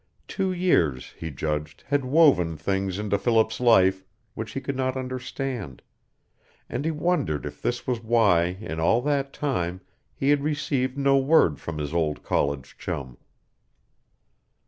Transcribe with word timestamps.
Two 0.27 0.51
years, 0.51 1.13
he 1.15 1.29
judged, 1.29 1.83
had 1.85 2.03
woven 2.03 2.57
things 2.57 2.97
into 2.97 3.19
Philip's 3.19 3.59
life 3.59 4.03
which 4.33 4.53
he 4.53 4.59
could 4.59 4.75
not 4.75 4.97
understand, 4.97 5.83
and 6.67 6.83
he 6.85 6.89
wondered 6.89 7.45
if 7.45 7.61
this 7.61 7.85
was 7.85 8.01
why 8.01 8.45
in 8.59 8.79
all 8.79 9.03
that 9.03 9.31
time 9.31 9.79
he 10.15 10.31
had 10.31 10.41
received 10.43 10.97
no 10.97 11.19
word 11.19 11.59
from 11.59 11.77
his 11.77 11.93
old 11.93 12.23
college 12.23 12.79
chum. 12.79 13.19